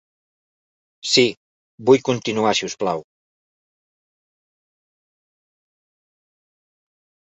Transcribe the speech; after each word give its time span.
Sí, 1.09 1.25
vull 1.91 2.01
continuar 2.09 2.55
si 2.61 2.67
us 2.71 2.77
plau. 2.85 3.05